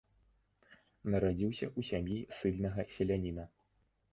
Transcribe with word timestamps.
Нарадзіўся 1.15 1.63
ў 1.65 1.79
сям'і 1.91 2.17
ссыльнага 2.39 2.87
селяніна. 2.95 3.45